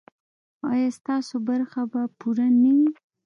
[0.71, 2.89] ایا ستاسو برخه به پوره نه وي؟